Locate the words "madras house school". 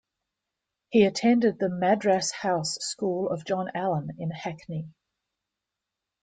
1.69-3.29